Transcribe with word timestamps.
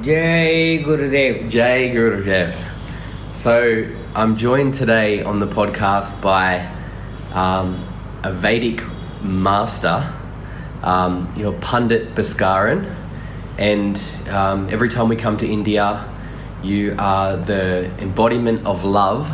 Jai 0.00 0.80
Gurudev. 0.84 1.50
Jay 1.50 1.90
Gurudev. 1.92 2.54
So 3.34 3.88
I'm 4.14 4.36
joined 4.36 4.74
today 4.74 5.24
on 5.24 5.40
the 5.40 5.46
podcast 5.46 6.20
by 6.22 6.72
um, 7.32 7.84
a 8.22 8.32
Vedic 8.32 8.80
master, 9.22 10.08
um, 10.84 11.32
your 11.36 11.52
Pandit 11.58 12.14
Bhaskaran, 12.14 12.94
and 13.58 14.00
um, 14.30 14.68
every 14.70 14.88
time 14.88 15.08
we 15.08 15.16
come 15.16 15.36
to 15.38 15.48
India, 15.48 16.08
you 16.62 16.94
are 16.96 17.36
the 17.36 17.90
embodiment 17.98 18.64
of 18.66 18.84
love 18.84 19.28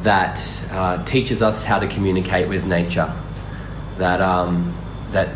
that 0.00 0.40
uh, 0.70 1.04
teaches 1.04 1.42
us 1.42 1.62
how 1.62 1.78
to 1.78 1.86
communicate 1.88 2.48
with 2.48 2.64
nature, 2.64 3.12
that 3.98 4.22
um, 4.22 4.74
that 5.10 5.28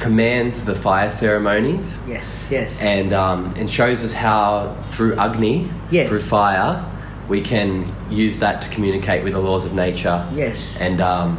commands 0.00 0.64
the 0.64 0.74
fire 0.74 1.10
ceremonies 1.10 1.98
Yes, 2.06 2.48
yes. 2.50 2.80
and 2.80 3.12
um, 3.12 3.54
and 3.56 3.70
shows 3.70 4.02
us 4.02 4.12
how 4.12 4.76
through 4.90 5.14
Agni, 5.16 5.68
Yes. 5.90 6.08
through 6.08 6.20
fire, 6.20 6.84
we 7.28 7.40
can 7.40 7.94
use 8.10 8.38
that 8.40 8.62
to 8.62 8.68
communicate 8.70 9.22
with 9.24 9.32
the 9.34 9.40
laws 9.40 9.64
of 9.64 9.74
nature 9.74 10.26
yes. 10.34 10.80
and 10.80 11.00
um, 11.00 11.36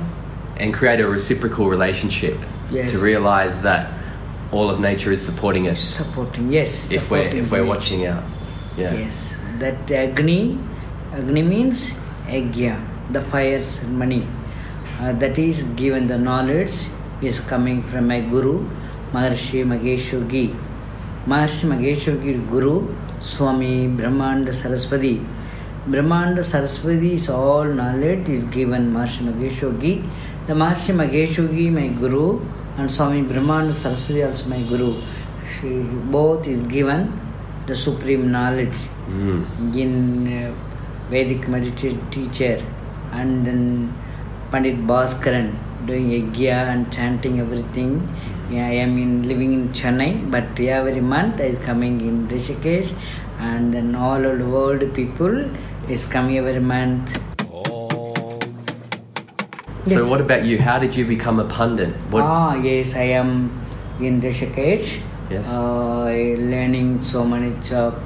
and 0.58 0.74
create 0.74 1.00
a 1.00 1.08
reciprocal 1.08 1.68
relationship 1.70 2.38
Yes. 2.72 2.92
to 2.92 2.98
realize 2.98 3.62
that 3.62 3.92
all 4.52 4.70
of 4.70 4.80
nature 4.80 5.12
is 5.12 5.22
supporting 5.22 5.68
us 5.68 5.82
supporting. 5.82 6.52
Yes. 6.52 6.90
if 6.92 7.10
we're 7.12 7.28
if 7.30 7.52
we're 7.52 7.66
watching 7.66 8.06
out. 8.06 8.24
Yeah. 8.78 8.94
Yes. 8.94 9.36
That 9.60 9.90
Agni, 9.92 10.58
Agni 11.14 11.42
means 11.44 11.92
Agya, 12.28 12.80
the 13.12 13.22
fire 13.22 13.62
ceremony. 13.62 14.26
Uh, 15.00 15.12
that 15.14 15.38
is 15.38 15.64
given 15.76 16.08
the 16.08 16.18
knowledge 16.18 16.74
is 17.26 17.40
coming 17.42 17.84
from 17.84 18.08
my 18.08 18.20
Guru, 18.22 18.68
Maharshi 19.12 19.64
Mahesh 19.66 20.12
Yogi. 20.12 20.56
Maharshi 21.26 21.66
Mahesh 21.72 22.06
Yogi 22.06 22.34
Guru, 22.50 22.94
Swami 23.20 23.88
Brahmanda 23.88 24.52
Saraswati. 24.54 25.26
Brahmanda 25.88 26.44
Saraswati 26.44 27.14
is 27.14 27.30
all 27.30 27.66
knowledge 27.66 28.30
is 28.30 28.44
given 28.46 28.92
Maharshi 28.94 29.22
Mahesh 29.30 29.62
Yogi. 29.62 30.04
The 30.48 30.54
Maharshi 30.54 30.94
Mahesh 30.96 31.38
Yogi, 31.38 31.70
my 31.70 31.88
Guru, 31.88 32.40
and 32.78 32.92
Swami 32.92 33.22
Brahmanda 33.24 33.74
Saraswati 33.74 34.24
also 34.24 34.50
my 34.50 34.62
Guru. 34.64 35.02
She, 35.60 35.84
both 36.12 36.48
is 36.48 36.62
given 36.68 37.20
the 37.68 37.76
supreme 37.76 38.32
knowledge 38.32 38.76
Mm. 39.04 39.76
in 39.76 40.28
uh, 40.34 40.54
Vedic 41.10 41.48
meditation 41.50 42.00
teacher 42.10 42.64
and 43.12 43.46
then 43.46 43.94
Pandit 44.50 44.78
Bhaskaran 44.88 45.54
doing 45.86 46.10
yagya 46.10 46.58
and 46.74 46.92
chanting 46.92 47.40
everything. 47.40 47.92
Yeah, 48.50 48.68
I 48.68 48.76
am 48.86 48.98
in 48.98 49.28
living 49.28 49.54
in 49.54 49.70
Chennai, 49.70 50.30
but 50.30 50.60
every 50.60 51.02
month 51.02 51.42
I 51.42 51.46
is 51.46 51.60
coming 51.66 52.02
in 52.02 52.28
Rishikesh, 52.28 52.94
and 53.40 53.74
then 53.74 53.96
all 53.96 54.26
over 54.26 54.38
the 54.38 54.46
world 54.46 54.94
people 54.94 55.50
is 55.90 56.06
coming 56.06 56.38
every 56.38 56.60
month. 56.60 57.20
Yes. 59.86 60.00
So 60.00 60.10
what 60.10 60.22
about 60.22 60.46
you? 60.46 60.60
How 60.60 60.80
did 60.80 60.96
you 60.96 61.04
become 61.04 61.40
a 61.42 61.46
pundit? 61.46 61.90
What? 62.10 62.24
Ah, 62.24 62.56
yes, 62.56 62.96
I 62.96 63.08
am 63.20 63.52
in 64.00 64.22
Rishikesh. 64.22 65.02
Yes. 65.30 65.50
Uh, 65.50 66.06
learning 66.54 67.04
so 67.04 67.26
much 67.26 67.72
of 67.72 68.02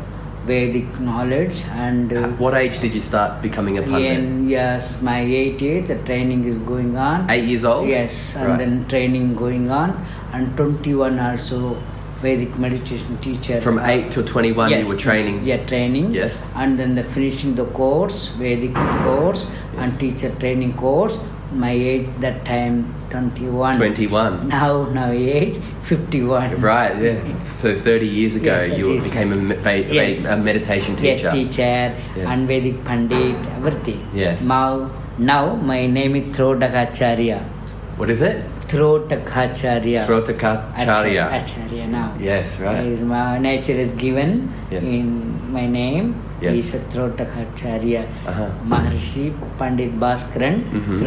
Vedic 0.47 0.99
knowledge 0.99 1.63
and. 1.73 2.13
Uh, 2.13 2.29
what 2.43 2.55
age 2.55 2.79
did 2.79 2.95
you 2.95 3.01
start 3.01 3.41
becoming 3.41 3.77
a 3.77 3.81
pundit? 3.81 4.11
in, 4.19 4.47
yes, 4.49 5.01
my 5.01 5.19
eight 5.19 5.61
years, 5.61 5.87
the 5.89 5.97
training 6.03 6.45
is 6.45 6.57
going 6.59 6.95
on. 6.97 7.29
Eight 7.29 7.43
years 7.43 7.65
old. 7.65 7.87
Yes, 7.89 8.35
and 8.35 8.47
Right. 8.47 8.57
then 8.59 8.85
training 8.87 9.35
going 9.35 9.69
on, 9.69 9.93
and 10.33 10.55
21 10.57 11.19
also 11.19 11.77
Vedic 12.21 12.57
meditation 12.57 13.17
teacher. 13.21 13.61
From 13.61 13.77
eight 13.79 14.09
till 14.11 14.23
twenty-one, 14.23 14.71
Yes, 14.71 14.81
you 14.83 14.87
were 14.93 14.99
training. 14.99 15.41
Yeah, 15.43 15.57
training. 15.71 16.13
Yes. 16.13 16.49
And 16.55 16.79
then 16.79 16.95
the 16.95 17.03
finishing 17.03 17.53
the 17.55 17.65
course, 17.65 18.29
Vedic 18.39 18.73
course, 19.03 19.45
Yes. 19.45 19.81
and 19.83 19.99
teacher 19.99 20.31
training 20.39 20.73
course. 20.73 21.19
My 21.53 21.71
age 21.71 22.07
that 22.21 22.43
time 22.45 22.93
21. 23.09 23.77
Twenty-one. 23.77 24.49
No, 24.49 24.85
no, 24.85 25.11
age 25.11 25.57
51. 25.83 26.59
Right, 26.61 26.95
yeah. 27.01 27.39
So 27.39 27.75
30 27.75 28.07
years 28.07 28.35
ago, 28.35 28.63
Yes, 28.63 28.77
you 28.77 29.01
became 29.01 29.51
a, 29.51 29.75
Yes. 29.77 30.25
a 30.25 30.35
meditation 30.37 30.95
teacher. 30.95 31.31
Yes, 31.31 31.33
teacher, 31.33 31.95
Yes. 32.15 32.27
and 32.27 32.47
Vedic 32.47 32.83
Pandit, 32.83 33.35
everything. 33.57 34.05
Yes. 34.13 34.47
Now, 34.47 34.91
now 35.17 35.55
my 35.55 35.87
name 35.87 36.15
is 36.15 36.35
Trotakacharya. 36.35 37.39
What 37.97 38.09
is 38.09 38.21
it? 38.21 38.43
Trotakacharya. 38.67 40.05
Trotakacharya. 40.05 41.23
Acharya 41.41 41.87
now. 41.87 42.13
Yes, 42.19 42.59
right. 42.59 42.85
Is 42.85 43.01
my 43.01 43.37
nature 43.39 43.73
is 43.73 43.91
given 43.93 44.53
Yes. 44.69 44.83
in 44.83 45.36
my 45.49 45.65
name. 45.67 46.15
Yes. 46.41 46.57
Is 46.57 46.75
a 46.75 46.79
Trotakacharya. 46.93 48.01
Uh-huh. 48.27 48.49
Maharshi 48.63 49.33
Pandit 49.57 49.93
Bhaskaran 49.99 50.61
Mhm. 50.71 50.99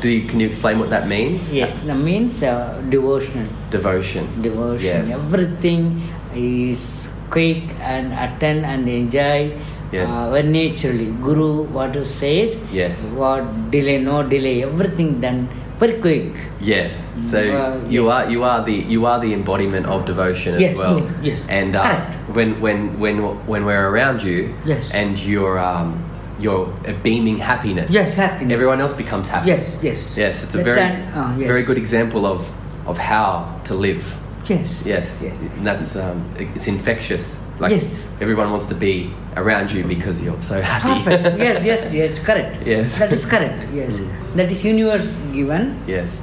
Do 0.00 0.08
you, 0.10 0.26
can 0.28 0.40
you 0.40 0.46
explain 0.46 0.78
what 0.78 0.90
that 0.90 1.08
means? 1.08 1.52
Yes, 1.52 1.72
that 1.86 1.96
means 1.96 2.42
uh, 2.42 2.80
devotional. 2.90 3.48
Devotion. 3.70 4.28
Devotion. 4.42 5.06
Yes. 5.08 5.24
Everything 5.24 6.02
is 6.34 7.08
quick 7.30 7.62
and 7.80 8.12
attend 8.12 8.66
and 8.66 8.88
enjoy. 8.88 9.56
Yes. 9.92 10.08
Uh, 10.10 10.30
very 10.30 10.46
naturally. 10.48 11.06
Guru 11.22 11.64
what 11.64 11.94
he 11.96 12.04
says. 12.04 12.58
Yes. 12.72 13.10
What 13.12 13.70
delay, 13.70 13.98
no 13.98 14.22
delay. 14.22 14.62
Everything 14.62 15.20
done 15.20 15.48
very 15.80 15.98
quick. 16.00 16.32
Yes. 16.60 16.92
So 17.20 17.40
Well, 17.40 17.80
you 17.90 18.04
yes. 18.06 18.12
are 18.14 18.30
you 18.30 18.44
are 18.44 18.60
the 18.64 18.72
you 18.94 19.06
are 19.06 19.18
the 19.18 19.32
embodiment 19.32 19.86
of 19.86 20.04
devotion 20.04 20.54
as 20.54 20.60
Yes, 20.60 20.76
well. 20.76 21.00
good, 21.00 21.10
yes. 21.22 21.40
And 21.48 21.74
uh, 21.74 21.82
Correct. 21.82 22.36
when 22.36 22.60
when 22.60 22.78
when 23.00 23.16
when 23.46 23.64
we're 23.64 23.88
around 23.90 24.22
you, 24.22 24.54
Yes. 24.64 24.92
and 24.94 25.18
you're 25.18 25.58
um, 25.58 25.96
you're 26.38 26.68
uh, 26.86 26.92
beaming 27.02 27.38
happiness. 27.38 27.90
Yes, 27.92 28.14
happiness. 28.14 28.52
Everyone 28.52 28.80
else 28.80 28.94
becomes 28.94 29.28
happy. 29.28 29.48
Yes, 29.48 29.76
yes. 29.82 30.16
Yes, 30.16 30.42
it's 30.44 30.54
a 30.54 30.58
That 30.58 30.64
very 30.64 30.80
time- 30.80 31.12
ah, 31.14 31.36
yes. 31.36 31.46
very 31.48 31.62
good 31.64 31.78
example 31.78 32.24
of 32.26 32.40
of 32.86 32.98
how 32.98 33.48
to 33.64 33.74
live. 33.74 34.04
Yes. 34.48 34.82
Yes, 34.84 35.20
Yes. 35.22 35.34
and 35.56 35.66
that's 35.66 35.96
um, 35.96 36.24
it's 36.38 36.66
infectious. 36.66 37.36
Like 37.60 37.72
Yes. 37.76 38.08
everyone 38.24 38.50
wants 38.50 38.66
to 38.72 38.74
be 38.74 39.12
around 39.36 39.70
you 39.70 39.84
because 39.84 40.22
you're 40.24 40.40
so 40.40 40.60
happy. 40.62 41.04
Perfect. 41.04 41.38
yes, 41.38 41.64
yes, 41.64 41.80
yes. 41.92 42.18
Correct. 42.28 42.56
Yes. 42.72 42.98
That 42.98 43.12
is 43.12 43.24
correct. 43.26 43.68
Yes. 43.74 44.00
Mm. 44.00 44.36
That 44.36 44.48
is 44.50 44.64
universe 44.64 45.08
given 45.32 45.76
yes, 45.86 46.16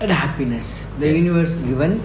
and 0.00 0.10
happiness. 0.10 0.84
The 0.98 1.06
Yeah. 1.06 1.22
universe 1.22 1.54
given. 1.68 2.00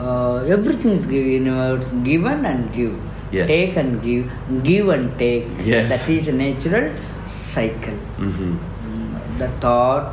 Uh, 0.00 0.42
everything 0.56 0.92
is 0.98 1.06
given. 1.06 1.30
Universe 1.46 1.86
given 2.10 2.44
and 2.50 2.72
give. 2.72 2.96
Yes. 3.30 3.46
Take 3.46 3.76
and 3.76 4.02
give. 4.02 4.26
Give 4.66 4.88
and 4.88 5.14
take. 5.22 5.46
Yes. 5.62 5.86
That 5.94 6.08
is 6.16 6.26
a 6.28 6.36
natural 6.42 6.90
cycle. 7.26 7.94
hmm 8.18 8.56
Mm, 8.90 9.38
the 9.38 9.46
thought, 9.62 10.10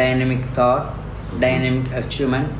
dynamic 0.00 0.44
thought, 0.54 0.94
dynamic 1.40 1.90
achievement, 1.92 2.52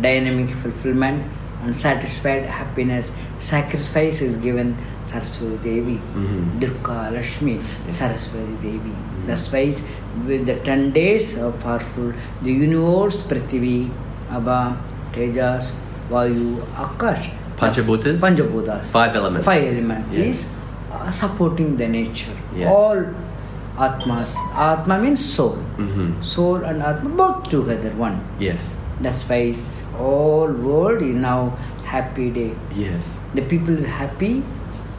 dynamic 0.00 0.48
fulfillment, 0.62 1.24
and 1.64 1.74
satisfied 1.76 2.44
happiness. 2.44 3.12
Sacrifice 3.38 4.20
is 4.20 4.36
given 4.36 4.76
Saraswati 5.06 5.56
Devi, 5.64 6.00
Mhm. 6.14 6.60
Durga 6.60 7.10
Lakshmi, 7.14 7.60
Saraswati 7.88 8.56
Devi. 8.62 8.92
That's 9.26 9.50
why 9.52 9.60
it's 9.70 9.82
with 10.26 10.46
the 10.46 10.56
ten 10.68 10.90
days 10.92 11.36
of 11.38 11.58
powerful, 11.60 12.12
the 12.42 12.52
universe, 12.52 13.16
Prithvi, 13.30 13.90
Abha, 14.30 14.76
Tejas, 15.12 15.70
Vayu, 16.10 16.60
Akash. 16.86 17.30
Panchabhutas? 17.56 18.20
Panchabhutas. 18.20 18.84
Five 18.96 19.14
elements. 19.16 19.44
Five 19.46 19.64
elements 19.64 20.16
Yes. 20.16 20.26
is 20.26 20.46
uh, 20.92 21.10
supporting 21.10 21.76
the 21.76 21.88
nature. 21.88 22.34
Yes. 22.56 22.68
All 22.72 23.04
Atmas. 23.78 24.34
Atma 24.54 24.98
means 24.98 25.24
soul. 25.24 25.56
hmm 25.76 26.10
Soul 26.22 26.62
and 26.64 26.82
Atma 26.82 27.10
both 27.10 27.48
together 27.50 27.90
one. 27.96 28.20
Yes, 28.38 28.74
That's 29.02 29.28
why 29.28 29.38
it's- 29.50 29.82
all 29.98 30.48
world 30.52 31.02
is 31.02 31.14
now 31.14 31.56
happy 31.84 32.30
day. 32.30 32.52
yes, 32.74 33.16
The 33.34 33.42
people 33.42 33.76
is 33.78 33.84
happy, 33.86 34.42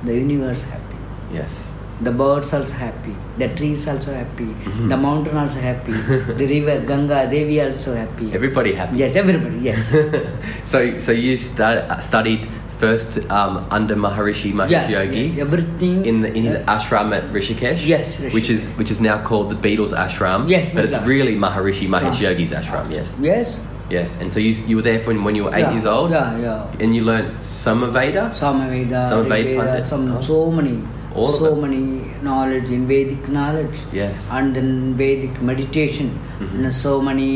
the 0.03 0.13
universe 0.13 0.63
happy. 0.63 0.97
yes. 1.31 1.69
The 2.01 2.11
birds 2.11 2.53
also 2.53 2.73
happy, 2.75 3.15
the 3.37 3.47
trees 3.55 3.87
also 3.87 4.13
happy, 4.13 4.43
Mhm. 4.69 4.89
the 4.89 4.97
mountain 4.97 5.37
also 5.37 5.61
happy, 5.61 5.93
the 6.39 6.45
river 6.45 6.85
Ganga 6.85 7.25
Devi 7.29 7.61
also 7.61 7.95
happy. 7.95 8.33
Everybody 8.33 8.73
happy. 8.73 8.97
Yes, 8.97 9.15
everybody. 9.15 9.59
Yes. 9.59 9.79
so, 10.65 10.99
so 10.99 11.13
you 11.13 11.37
stud, 11.37 11.77
studied 12.03 12.49
first 12.79 13.19
um, 13.31 13.65
under 13.71 13.95
Maharishi 13.95 14.51
Mahesh 14.51 14.71
yes, 14.71 14.89
Yogi 14.89 15.21
yes, 15.27 15.39
everything 15.39 16.05
in 16.05 16.19
the, 16.19 16.33
in 16.37 16.43
his 16.43 16.55
uh, 16.55 16.65
ashram 16.75 17.15
at 17.15 17.23
Rishikesh. 17.31 17.87
Yes, 17.87 18.19
which 18.33 18.49
is 18.49 18.73
which 18.73 18.91
is 18.91 18.99
now 18.99 19.23
called 19.23 19.49
the 19.49 19.55
Beatles 19.55 19.93
ashram. 19.95 20.49
Yes, 20.49 20.67
but 20.73 20.83
it's 20.83 20.99
really 21.07 21.35
Maharishi 21.37 21.87
Mahesh 21.87 22.19
Ah. 22.19 22.27
Yogi's 22.27 22.51
ashram. 22.51 22.91
Yes, 22.91 23.15
Yes. 23.21 23.55
Yes. 23.89 24.17
And 24.19 24.31
so 24.33 24.39
you 24.39 24.51
you 24.67 24.75
were 24.77 24.81
there 24.81 24.99
when 25.07 25.23
when 25.23 25.35
you 25.35 25.43
were 25.45 25.55
eight 25.55 25.61
yeah, 25.67 25.71
years 25.77 25.85
old. 25.85 26.11
Yeah, 26.11 26.37
yeah. 26.39 26.81
And 26.81 26.95
you 26.95 27.03
learned 27.03 27.37
Samaveda. 27.37 28.23
Samaveda, 28.43 29.01
Samaveda 29.11 29.29
Rigveda, 29.29 29.65
Pandit. 29.65 29.87
some 29.87 30.05
Oh. 30.17 30.21
so 30.21 30.51
many, 30.51 30.75
All 31.15 31.31
so 31.31 31.49
many 31.55 31.81
knowledge 32.27 32.71
in 32.77 32.87
Vedic 32.87 33.27
knowledge. 33.35 33.77
Yes. 33.97 34.27
And 34.37 34.55
then 34.57 34.71
Vedic 35.01 35.41
meditation, 35.49 36.09
Mhm. 36.39 36.55
and 36.65 36.73
so 36.79 36.93
many 37.09 37.29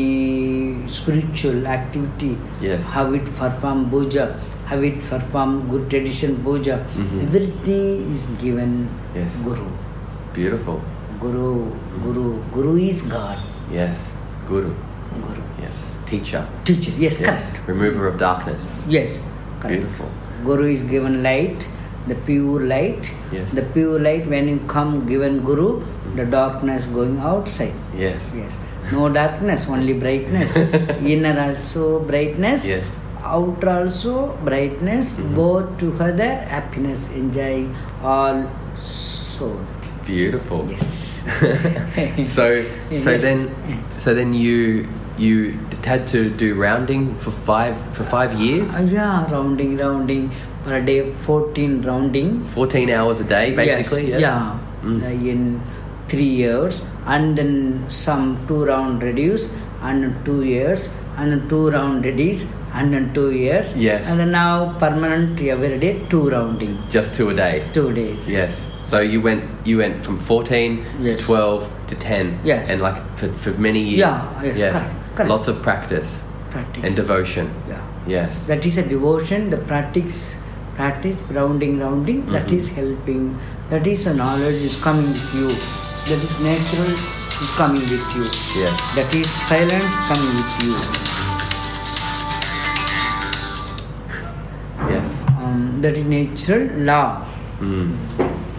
spiritual 0.96 1.66
activity. 1.66 2.32
Yes. 2.60 2.90
How 2.96 3.04
it 3.20 3.30
perform 3.40 3.88
puja, 3.94 4.26
how 4.72 4.80
it 4.90 5.00
perform 5.12 5.54
good 5.70 5.88
tradition 5.94 6.36
puja. 6.48 6.76
Mhm. 7.04 7.22
Everything 7.26 7.86
is 8.16 8.26
given 8.42 8.74
Yes. 9.20 9.40
Guru. 9.48 9.68
Beautiful. 10.34 10.80
Guru, 11.24 11.48
Guru, 12.04 12.26
Guru 12.58 12.76
is 12.90 13.00
God. 13.16 13.38
Yes. 13.78 14.04
Guru. 14.52 14.74
Guru. 15.26 15.42
Teacher. 16.10 16.46
Teacher. 16.64 16.92
Yes, 16.98 17.20
Yes. 17.20 17.52
correct. 17.54 17.68
Remover 17.68 18.06
of 18.08 18.18
darkness. 18.18 18.82
Yes, 18.88 19.20
correct. 19.60 19.80
Beautiful. 19.80 20.08
Guru 20.44 20.66
is 20.72 20.82
given 20.82 21.22
light, 21.22 21.68
the 22.08 22.14
pure 22.28 22.60
light. 22.66 23.10
Yes. 23.30 23.52
The 23.54 23.62
pure 23.62 24.00
light, 24.00 24.26
when 24.26 24.48
you 24.48 24.58
come 24.66 25.06
given 25.06 25.40
Guru, 25.44 25.82
the 26.16 26.24
darkness 26.26 26.86
going 26.86 27.18
outside. 27.18 27.74
Yes. 27.96 28.32
Yes. 28.34 28.56
No 28.92 29.08
darkness, 29.08 29.68
only 29.68 29.92
brightness. 29.92 30.56
Inner 31.14 31.38
also 31.40 32.00
brightness. 32.00 32.66
Yes. 32.66 32.84
Outer 33.22 33.68
also 33.70 34.34
brightness. 34.44 35.16
Mhm. 35.20 35.34
Both 35.36 35.78
together, 35.78 36.30
happiness, 36.54 37.06
enjoy 37.14 37.68
all 38.02 38.42
soul. 38.82 39.60
Beautiful. 40.06 40.66
Yes. 40.68 41.20
so 42.34 42.64
so 42.98 43.10
Yes. 43.14 43.22
then 43.22 43.46
so 43.96 44.14
then 44.14 44.32
you 44.34 44.88
you 45.20 45.54
had 45.84 46.06
to 46.08 46.30
do 46.30 46.54
rounding 46.54 47.14
for 47.16 47.30
five 47.30 47.76
for 47.96 48.04
five 48.04 48.32
years, 48.40 48.78
Uh, 48.80 48.84
yeah, 48.84 49.30
rounding, 49.32 49.76
rounding 49.76 50.30
per 50.64 50.80
day, 50.80 51.00
14 51.22 51.82
rounding. 51.82 52.44
fourteen 52.46 52.90
hours 52.90 53.20
a 53.20 53.24
day, 53.24 53.54
basically. 53.54 54.10
Yes. 54.10 54.20
Yeah, 54.20 54.58
Mm. 54.84 55.02
uh, 55.02 55.30
in 55.34 55.60
three 56.08 56.30
years, 56.44 56.82
and 57.06 57.36
then 57.36 57.84
some 57.88 58.36
two 58.48 58.64
round 58.64 59.02
reduce, 59.02 59.48
and 59.82 60.14
two 60.24 60.42
years, 60.44 60.88
and 61.16 61.48
two 61.48 61.70
round 61.70 62.04
reduce, 62.04 62.44
and 62.74 62.92
then 62.94 63.10
two 63.14 63.30
years. 63.30 63.76
Yes. 63.76 64.06
And 64.06 64.20
then 64.20 64.30
now 64.32 64.74
permanent 64.78 65.40
every 65.42 65.78
day 65.78 65.92
two 66.10 66.28
rounding, 66.30 66.76
Just 66.90 67.14
two 67.14 67.30
a 67.30 67.34
day. 67.34 67.64
two 67.72 67.92
days. 67.92 68.28
Yes. 68.28 68.66
So 68.82 69.00
you 69.00 69.20
went 69.20 69.44
you 69.64 69.78
went 69.78 70.04
from 70.04 70.18
fourteen 70.18 70.82
Yes. 71.00 71.18
to 71.20 71.24
twelve 71.26 71.68
to 71.88 71.94
ten. 71.94 72.38
Yes. 72.44 72.68
And 72.68 72.80
like 72.82 72.98
for, 73.16 73.28
for 73.44 73.50
many 73.68 73.80
years. 73.80 74.00
Yeah, 74.00 74.42
yes, 74.42 74.58
correct, 74.60 74.90
correct. 75.14 75.30
Lots 75.30 75.48
of 75.48 75.62
practice 75.62 76.22
Practice. 76.50 76.84
and 76.84 76.96
devotion. 76.96 77.50
yeah. 77.68 77.80
Yes. 78.06 78.46
That 78.46 78.64
is 78.66 78.78
a 78.78 78.82
devotion. 78.82 79.50
The 79.50 79.58
practice, 79.58 80.36
practice 80.74 81.16
rounding, 81.30 81.78
rounding. 81.78 82.24
That 82.32 82.46
Mhm. 82.46 82.56
is 82.58 82.68
helping. 82.68 83.38
That 83.70 83.86
is 83.86 84.06
a 84.06 84.14
knowledge 84.14 84.62
is 84.70 84.76
coming 84.82 85.08
with 85.12 85.34
you. 85.34 85.48
That 86.08 86.24
is 86.28 86.34
natural 86.40 86.90
is 87.44 87.50
coming 87.56 87.82
with 87.82 88.16
you. 88.16 88.24
Yes. 88.62 88.80
That 88.96 89.14
is 89.14 89.28
silence 89.50 89.94
coming 90.08 90.32
with 90.40 90.64
you. 90.64 90.74
Yes. 94.88 95.22
Um, 95.38 95.78
that 95.82 95.96
is 95.96 96.04
natural 96.04 96.66
law. 96.84 97.26
Mm. 97.60 97.96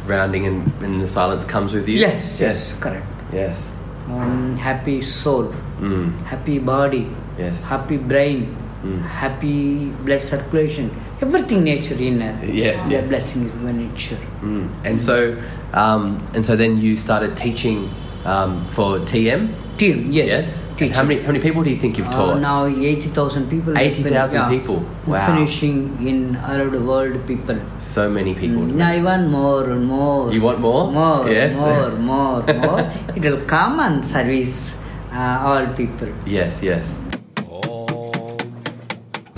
Rounding 0.08 0.46
and, 0.46 0.72
and 0.84 1.02
the 1.02 1.08
silence 1.08 1.44
comes 1.46 1.74
with 1.74 1.88
you. 1.88 2.00
Yes, 2.00 2.40
yes, 2.40 2.74
correct. 2.80 3.06
Yes. 3.34 3.70
Um, 4.12 4.58
happy 4.58 5.02
soul, 5.02 5.54
Mm. 5.80 6.12
happy 6.26 6.60
body, 6.60 7.08
Yes. 7.40 7.64
happy 7.64 7.98
brain, 7.98 8.56
Mm. 8.84 9.02
happy 9.08 9.88
blood 10.04 10.22
circulation. 10.22 10.92
Everything 11.22 11.64
nature 11.64 11.96
in 11.96 12.20
inner. 12.22 12.34
Yes, 12.44 12.84
The 12.88 12.92
yes. 12.92 13.08
blessing 13.08 13.46
is 13.46 13.52
by 13.64 13.72
nature. 13.72 14.18
Mm. 14.44 14.68
And 14.84 15.02
so, 15.02 15.36
um, 15.74 16.20
and 16.34 16.44
so 16.44 16.56
then 16.56 16.78
you 16.78 16.98
started 16.98 17.38
teaching 17.38 17.90
um, 18.26 18.66
for 18.66 19.00
TM. 19.00 19.50
Team, 19.78 20.12
yes. 20.12 20.28
Yes. 20.28 20.50
And 20.80 20.96
how 20.96 21.04
many 21.04 21.22
how 21.22 21.32
many 21.32 21.40
people 21.44 21.64
do 21.64 21.70
you 21.72 21.78
think 21.84 21.98
you've 21.98 22.08
Uh, 22.10 22.18
taught? 22.18 22.40
now 22.42 22.66
80,000 22.68 23.50
people. 23.50 23.78
80,000 23.78 24.40
Yeah. 24.42 24.50
people. 24.50 24.80
Wow. 25.08 25.26
Finishing 25.30 25.78
in 26.12 26.38
around 26.48 26.72
the 26.78 26.82
world 26.90 27.16
people. 27.26 27.58
So 27.80 28.10
many 28.10 28.34
people. 28.42 28.62
Mm, 28.64 28.82
I 28.82 29.02
want 29.02 29.30
more 29.30 29.64
and 29.76 29.86
more. 29.88 30.32
You 30.34 30.42
want 30.42 30.60
more? 30.60 30.84
More, 30.92 31.30
Yes. 31.30 31.56
more, 31.56 31.90
more, 32.12 32.44
more. 32.66 32.82
It 33.16 33.24
will 33.26 33.42
come 33.56 33.80
and 33.80 34.06
service 34.06 34.76
uh, 35.14 35.38
all 35.52 35.66
people. 35.82 36.10
Yes. 36.26 36.62
Yes. 36.62 36.94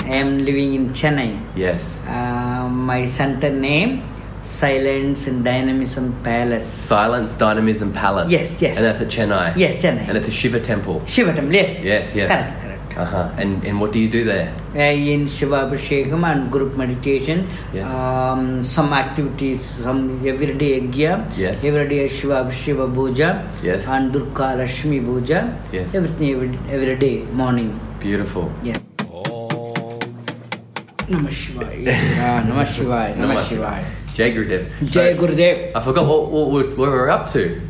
I 0.05 0.15
am 0.23 0.31
living 0.45 0.73
in 0.75 0.89
Chennai. 0.99 1.29
Yes. 1.55 1.97
Uh, 2.07 2.67
my 2.67 3.05
center 3.05 3.49
name, 3.49 4.01
Silence 4.43 5.27
and 5.27 5.43
Dynamism 5.43 6.11
Palace. 6.23 6.65
Silence, 6.65 7.33
Dynamism 7.35 7.93
Palace. 7.93 8.29
Yes, 8.31 8.61
yes. 8.61 8.75
And 8.77 8.85
that's 8.85 8.99
at 9.01 9.07
Chennai. 9.07 9.55
Yes, 9.55 9.81
Chennai. 9.83 10.07
And 10.07 10.17
it's 10.17 10.27
a 10.27 10.31
Shiva 10.31 10.59
temple. 10.59 11.01
Shiva 11.05 11.33
temple, 11.33 11.53
yes. 11.53 11.79
Yes, 11.81 12.13
yes. 12.13 12.27
Correct, 12.29 12.61
correct. 12.61 12.97
Uh 12.97 13.05
huh. 13.05 13.31
And 13.37 13.63
and 13.63 13.79
what 13.81 13.91
do 13.93 13.99
you 13.99 14.09
do 14.09 14.23
there? 14.25 14.53
Uh, 14.75 14.79
in 15.13 15.27
Shiva 15.27 15.65
Abhishekam 15.65 16.21
and 16.29 16.51
group 16.51 16.75
meditation, 16.75 17.47
Yes. 17.73 17.89
um, 17.95 18.63
some 18.63 18.91
activities, 18.93 19.63
some 19.81 20.21
everyday 20.27 20.81
yajna, 20.81 21.25
Yes. 21.37 21.63
everyday 21.63 22.07
Shiva 22.07 22.51
Shiva 22.51 22.85
puja, 22.87 23.47
Yes. 23.63 23.87
and 23.87 24.11
Durga 24.13 24.55
Lakshmi 24.59 24.99
puja, 24.99 25.57
Yes. 25.71 25.95
everything 25.95 26.35
every, 26.35 26.59
every 26.69 26.95
day 26.97 27.23
morning. 27.31 27.79
Beautiful. 27.99 28.51
Yeah. 28.61 28.77
Namah 31.07 31.31
Shivaya. 31.35 31.91
Ah, 32.19 32.39
Namah 32.47 32.65
Shivaya. 32.67 33.11
Namah 33.17 33.35
Namah 33.35 33.43
Shivaya. 33.49 33.85
Jai 34.13 34.31
Gurudev. 34.31 34.91
So, 34.91 35.15
Gurudev. 35.15 35.71
I 35.75 35.79
forgot 35.81 36.05
what, 36.07 36.29
what, 36.31 36.49
what 36.51 36.77
we 36.77 36.85
were 36.87 37.09
up 37.09 37.31
to. 37.33 37.61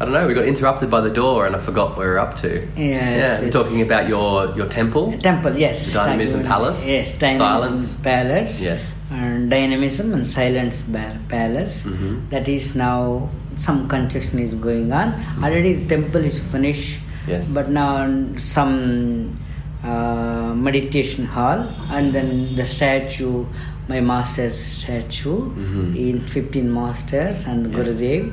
I 0.00 0.04
don't 0.04 0.12
know. 0.12 0.26
We 0.26 0.34
got 0.34 0.44
interrupted 0.44 0.90
by 0.90 1.00
the 1.00 1.10
door, 1.10 1.46
and 1.46 1.54
I 1.54 1.60
forgot 1.60 1.90
what 1.90 1.98
we 2.00 2.04
were 2.06 2.18
up 2.18 2.36
to. 2.38 2.48
Yes, 2.50 2.68
Yeah, 2.76 3.38
we're 3.38 3.44
yes. 3.46 3.52
talking 3.52 3.80
about 3.80 4.08
your 4.08 4.50
your 4.56 4.66
temple. 4.66 5.16
Temple, 5.18 5.56
yes. 5.56 5.92
Dynamism 5.94 6.40
Temple, 6.42 6.50
Palace? 6.50 6.86
Yes, 6.88 7.16
Dynamism 7.16 7.38
Silence? 7.38 7.94
Palace. 8.02 8.60
Yes. 8.60 8.92
And 9.12 9.48
Dynamism 9.48 10.12
and 10.12 10.26
Silence 10.26 10.82
Palace. 11.28 11.84
Mhm. 11.86 12.28
That 12.30 12.48
is 12.48 12.74
now 12.74 13.30
some 13.56 13.86
construction 13.86 14.40
is 14.40 14.56
going 14.56 14.90
on. 14.92 15.14
Already 15.40 15.74
the 15.74 15.86
temple 15.86 16.24
is 16.24 16.40
finished. 16.50 16.98
Yes. 17.28 17.52
But 17.54 17.70
now 17.70 18.10
some 18.36 19.38
uh, 19.84 20.54
meditation 20.56 21.24
hall 21.24 21.60
and 21.90 22.12
then 22.12 22.56
the 22.56 22.64
statue, 22.66 23.44
my 23.88 24.00
master's 24.00 24.56
statue 24.58 25.38
Mhm. 25.54 25.96
in 25.96 26.20
15 26.20 26.72
masters 26.72 27.46
and 27.46 27.66
Yes. 27.66 27.76
Gurudev. 27.76 28.32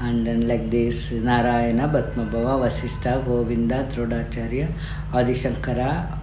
And 0.00 0.26
then 0.26 0.48
like 0.48 0.70
this, 0.70 1.12
Narayana, 1.12 1.88
Padmabhava, 1.88 2.54
Vasistha, 2.62 3.24
Govinda, 3.24 3.86
Trodacharya, 3.92 4.68
Adi 5.12 5.32
Shankara. 5.32 6.18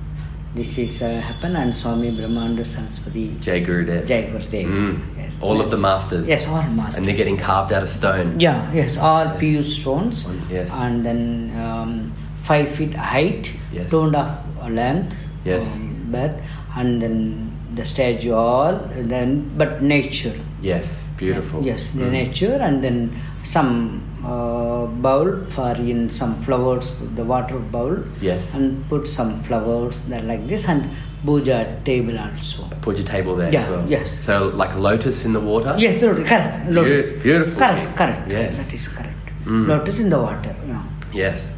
This 0.56 0.78
is 0.80 1.02
uh, 1.02 1.22
happen 1.22 1.56
and 1.56 1.74
Swami 1.74 2.12
Brahmanda 2.12 2.66
Saraswati. 2.66 3.36
Jai 3.40 3.62
Gurudev. 3.64 4.06
Jai 4.08 4.24
Gurudev. 4.32 4.66
Mm. 4.66 5.00
Yes. 5.18 5.38
All 5.42 5.62
of 5.62 5.70
the 5.72 5.78
masters. 5.78 6.28
Yes, 6.28 6.48
all 6.48 6.64
masters. 6.64 6.98
And 6.98 7.06
they're 7.08 7.16
getting 7.16 7.38
carved 7.38 7.72
out 7.72 7.84
of 7.84 7.90
stone. 7.90 8.40
Yeah, 8.40 8.70
yes, 8.74 8.98
all 8.98 9.26
Yes. 9.26 9.40
PU 9.40 9.64
stones. 9.64 10.26
Yes. 10.52 10.72
And 10.74 11.06
then 11.06 11.54
um, 11.56 12.12
five 12.42 12.68
feet 12.70 12.94
height, 12.96 13.54
Yes. 13.72 13.90
two 13.92 14.04
and 14.06 14.16
a 14.16 14.24
half 14.26 14.70
length. 14.72 15.16
Yes. 15.46 15.76
Um, 15.76 16.08
but 16.12 16.40
and 16.76 17.02
then 17.02 17.49
the 17.80 17.86
statue 17.86 18.34
all 18.34 18.76
then 19.14 19.30
but 19.58 19.82
nature. 19.82 20.36
Yes. 20.62 21.10
Beautiful. 21.18 21.62
Yes, 21.70 21.90
the 21.92 22.06
Mm. 22.08 22.12
nature 22.22 22.58
and 22.68 22.84
then 22.86 22.98
some 23.44 23.70
uh, 24.24 24.86
bowl 25.06 25.30
for 25.56 25.74
in 25.94 26.10
some 26.10 26.34
flowers, 26.46 26.92
the 27.16 27.24
water 27.24 27.60
bowl. 27.76 27.98
Yes. 28.22 28.56
And 28.56 28.88
put 28.90 29.08
some 29.08 29.42
flowers 29.44 30.02
that 30.10 30.24
like 30.32 30.48
this 30.48 30.68
and 30.68 30.90
puja 31.26 31.58
table 31.84 32.18
also. 32.26 32.64
Put 32.82 32.98
your 32.98 33.06
table 33.08 33.36
there 33.36 33.52
Yeah, 33.52 33.64
as 33.64 33.70
well. 33.70 33.86
yes. 33.96 34.08
So 34.26 34.48
like 34.64 34.76
lotus 34.76 35.26
in 35.26 35.34
the 35.34 35.40
water. 35.52 35.76
Yes, 35.78 36.00
correct. 36.00 36.72
Lotus. 36.72 37.12
Beau- 37.12 37.24
beautiful. 37.24 37.60
Correct, 37.60 37.92
correct. 37.98 38.32
Yes. 38.32 38.58
That 38.66 38.74
is 38.74 38.88
correct. 38.88 39.26
Mm. 39.46 39.68
Lotus 39.68 40.00
in 40.00 40.10
the 40.10 40.20
water. 40.20 40.56
Yeah. 40.68 40.84
Yes. 41.14 41.54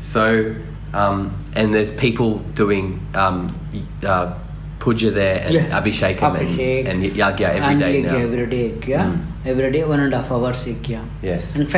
So, 0.00 0.54
um, 0.92 1.32
and 1.54 1.74
there's 1.74 1.92
people 1.92 2.38
doing 2.54 3.00
um, 3.14 3.38
uh, 4.04 4.34
puja 4.84 5.10
there 5.10 5.36
and 5.46 5.54
Yes. 5.56 5.72
abhishekam 5.78 6.36
Abhishek. 6.36 6.88
and, 6.92 7.04
and 7.04 7.16
yagya 7.22 7.48
every 7.58 7.72
and 7.74 7.80
day 7.80 8.02
now. 8.02 8.16
every 8.26 8.46
day 8.54 8.64
yajna. 8.70 9.02
Mm. 9.08 9.48
Every 9.52 9.70
day 9.76 9.82
one 9.94 10.00
and 10.06 10.12
a 10.14 10.20
half 10.20 10.30
hours 10.36 10.64
yajna. 10.70 11.02
Yes. 11.22 11.56
And 11.56 11.68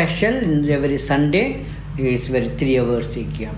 in 0.51 0.69
every 0.79 0.99
Sunday 0.99 1.47
is 1.99 2.29
very 2.29 2.51
three 2.63 2.79
hours 2.81 3.09
yajna. 3.17 3.53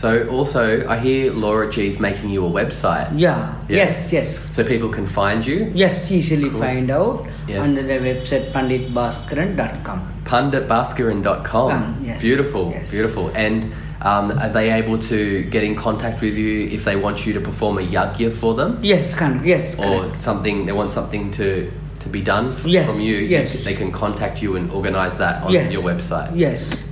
So 0.00 0.26
also, 0.30 0.62
I 0.88 0.96
hear 0.98 1.30
Laura 1.32 1.70
G 1.70 1.86
is 1.88 1.98
making 2.00 2.30
you 2.30 2.46
a 2.46 2.50
website. 2.50 3.08
Yeah. 3.20 3.52
Yes. 3.68 4.08
Yes. 4.12 4.38
Yes. 4.40 4.54
So 4.56 4.64
people 4.64 4.88
can 4.88 5.04
find 5.04 5.44
you. 5.46 5.70
Yes. 5.74 6.10
Easily 6.10 6.48
Cool. 6.48 6.60
find 6.60 6.90
out 6.90 7.26
Yes. 7.46 7.60
on 7.60 7.74
the 7.74 7.82
website 7.82 8.46
panditbhaskaran.com. 8.54 10.00
Panditbhaskaran.com. 10.24 11.72
Um, 11.72 12.00
yes. 12.02 12.22
Beautiful, 12.22 12.70
Yes. 12.72 12.90
beautiful. 12.90 13.28
And 13.34 13.66
um, 14.02 14.30
are 14.38 14.48
they 14.48 14.70
able 14.72 14.98
to 14.98 15.42
get 15.44 15.62
in 15.62 15.76
contact 15.76 16.20
with 16.22 16.34
you 16.34 16.66
if 16.68 16.84
they 16.84 16.96
want 16.96 17.26
you 17.26 17.32
to 17.34 17.40
perform 17.40 17.78
a 17.78 17.82
yagya 17.82 18.32
for 18.32 18.54
them? 18.54 18.78
Yes. 18.82 19.14
Correct. 19.14 19.44
Yes. 19.44 19.78
Or 19.78 19.84
Correct. 20.02 20.18
something, 20.18 20.64
they 20.66 20.72
want 20.72 20.90
something 20.90 21.30
to, 21.32 21.70
to 22.00 22.08
be 22.08 22.22
done 22.22 22.48
f- 22.48 22.64
Yes, 22.64 22.86
from 22.90 23.00
you, 23.00 23.16
you 23.16 23.26
yes. 23.26 23.50
c- 23.52 23.64
they 23.64 23.74
can 23.74 23.92
contact 23.92 24.40
you 24.42 24.56
and 24.56 24.70
organize 24.70 25.18
that 25.18 25.42
on 25.42 25.52
Yes. 25.52 25.72
your 25.72 25.82
website. 25.82 26.32
Yes. 26.34 26.82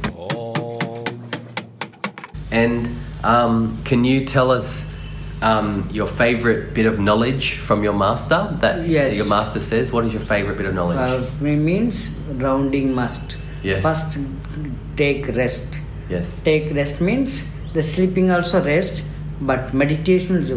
And 2.50 2.88
um, 3.24 3.80
can 3.84 4.04
you 4.04 4.24
tell 4.24 4.50
us 4.50 4.92
um, 5.42 5.88
your 5.92 6.06
favorite 6.06 6.74
bit 6.74 6.86
of 6.86 6.98
knowledge 6.98 7.56
from 7.56 7.82
your 7.84 7.92
master 7.92 8.56
that 8.60 8.86
Yes. 8.88 9.16
your 9.16 9.26
master 9.26 9.60
says? 9.60 9.90
What 9.92 10.04
is 10.04 10.12
your 10.12 10.22
favorite 10.22 10.56
bit 10.56 10.66
of 10.66 10.74
knowledge? 10.74 10.98
Uh, 10.98 11.30
means 11.40 12.16
rounding 12.32 12.94
must. 12.94 13.36
Yes. 13.62 13.82
First, 13.82 14.18
take 14.96 15.26
rest. 15.28 15.80
Yes. 16.08 16.40
Take 16.40 16.74
rest 16.74 17.00
means 17.00 17.48
the 17.72 17.82
sleeping 17.82 18.30
also 18.30 18.62
rest, 18.64 19.02
but 19.40 19.74
meditation 19.74 20.36
is 20.36 20.50
a 20.50 20.56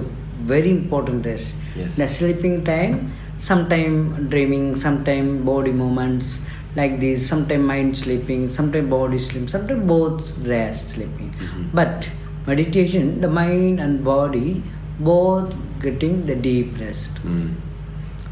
very 0.53 0.71
important 0.71 1.25
rest. 1.25 1.53
Yes. 1.75 1.97
The 1.97 2.07
sleeping 2.07 2.63
time, 2.63 3.11
sometime 3.39 4.29
dreaming, 4.29 4.79
sometime 4.79 5.43
body 5.43 5.71
movements 5.71 6.39
like 6.75 6.99
this, 6.99 7.27
sometime 7.27 7.65
mind 7.65 7.97
sleeping, 7.97 8.51
sometime 8.51 8.89
body 8.89 9.19
sleeping, 9.19 9.47
sometime 9.47 9.85
both 9.87 10.37
rare 10.39 10.79
sleeping. 10.87 11.33
Mhm. 11.39 11.71
But 11.73 12.09
meditation, 12.47 13.21
the 13.21 13.29
mind 13.29 13.79
and 13.79 14.03
body 14.03 14.63
both 14.99 15.53
getting 15.81 16.25
the 16.25 16.35
deep 16.35 16.79
rest. 16.79 17.09
Mm. 17.25 17.55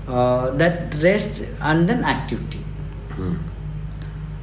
Uh, 0.07 0.51
that 0.51 0.95
rest 1.03 1.41
and 1.61 1.87
then 1.89 2.03
activity. 2.03 2.61
Mm. 3.17 3.37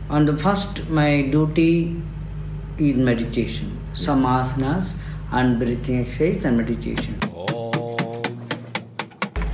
On 0.08 0.26
the 0.26 0.36
first, 0.36 0.88
my 0.88 1.22
duty 1.22 1.96
is 2.78 2.96
meditation, 2.96 3.78
some 3.92 4.24
asanas 4.24 4.92
and 5.32 5.58
breathing 5.58 6.00
exercise 6.00 6.44
and 6.44 6.56
meditation. 6.56 7.18
Oh. 7.34 8.22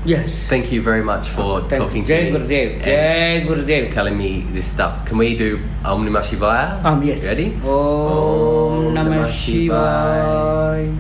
Yes. 0.05 0.43
Thank 0.49 0.73
you 0.73 0.83
very 0.83 1.03
much 1.03 1.29
for 1.29 1.61
Thank 1.69 1.83
talking 1.83 2.05
to 2.05 2.33
me. 2.33 2.49
Jai 2.81 3.47
Gurudev. 3.47 3.93
Telling 3.93 4.19
me 4.19 4.43
this 4.51 4.67
stuff. 4.67 5.07
Can 5.07 5.17
we 5.19 5.37
do 5.37 5.63
Om 5.85 6.05
Namah 6.05 6.23
Shivaya? 6.27 6.85
Um, 6.85 7.03
yes. 7.05 7.25
Ready? 7.25 7.55
Om 7.63 8.91
Namah 8.91 9.31
Shivaya. 9.31 10.91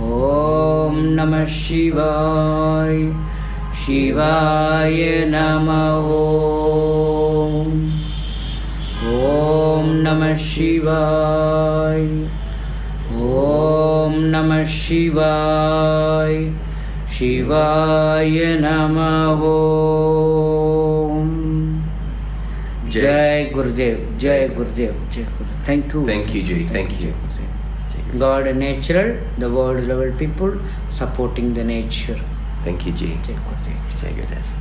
Om 0.00 1.12
Namah 1.12 1.44
Shivaya. 1.44 3.12
Shivaya 3.74 5.28
Namah 5.28 6.00
Shivaya. 10.36 12.28
Om 13.10 14.14
Namah 14.30 14.66
Shivaya. 14.66 16.52
Shivaya 17.08 18.58
Namah 18.60 19.40
Om. 19.42 19.84
Jai 22.88 23.50
Gurudev, 23.52 24.18
Jai 24.18 24.48
Gurudev, 24.48 24.94
Jai 25.10 25.24
Gurudev. 25.24 25.64
Thank 25.64 25.92
you. 25.92 26.06
Thank 26.06 26.34
you, 26.34 26.42
Ji. 26.42 26.66
Thank 26.66 27.00
you. 27.00 27.14
God 28.18 28.46
and 28.46 28.60
natural, 28.60 29.16
the 29.38 29.50
world 29.50 29.86
level 29.88 30.12
people 30.16 30.56
supporting 30.90 31.54
the 31.54 31.64
nature. 31.64 32.20
Thank 32.62 32.86
you, 32.86 32.92
Ji. 32.92 33.18
Jai 33.26 33.34
Gurudev. 33.34 34.00
Jai 34.00 34.12
Gurudev. 34.12 34.53